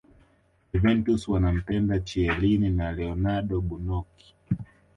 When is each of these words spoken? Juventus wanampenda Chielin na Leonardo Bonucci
Juventus 0.73 1.21
wanampenda 1.31 1.95
Chielin 2.07 2.63
na 2.77 2.87
Leonardo 2.97 3.55
Bonucci 3.67 4.27